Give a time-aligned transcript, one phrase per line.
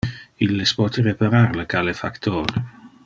[0.45, 2.57] Illes pote reparar le calefactor.